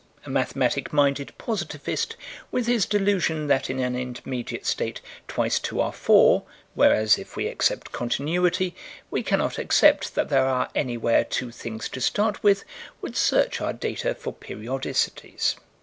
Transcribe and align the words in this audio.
A 0.25 0.31
mathematic 0.31 0.91
minded 0.91 1.31
positivist, 1.37 2.15
with 2.49 2.65
his 2.65 2.87
delusion 2.87 3.45
that 3.45 3.69
in 3.69 3.77
an 3.79 3.95
intermediate 3.95 4.65
state 4.65 4.99
twice 5.27 5.59
two 5.59 5.79
are 5.79 5.93
four, 5.93 6.41
whereas, 6.73 7.19
if 7.19 7.35
we 7.35 7.45
accept 7.45 7.91
Continuity, 7.91 8.75
we 9.11 9.21
cannot 9.21 9.59
accept 9.59 10.15
that 10.15 10.29
there 10.29 10.47
are 10.47 10.71
anywhere 10.73 11.23
two 11.23 11.51
things 11.51 11.87
to 11.89 12.01
start 12.01 12.41
with, 12.41 12.63
would 13.01 13.15
search 13.15 13.61
our 13.61 13.73
data 13.73 14.15
for 14.15 14.33
periodicities. 14.33 15.53